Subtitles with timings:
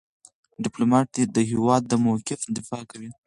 [0.63, 3.09] ډيپلومات د هېواد د موقف دفاع کوي.